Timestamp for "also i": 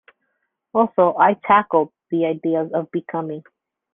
0.73-1.35